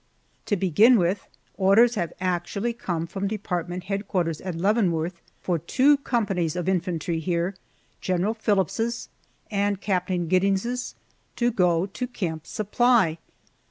[0.47, 1.27] To begin with,
[1.57, 7.53] orders have actually come from Department Headquarters at Leavenworth for two companies of infantry here
[7.99, 9.09] General Phillips'
[9.51, 10.95] and Captain Giddings'
[11.35, 13.19] to go to Camp Supply!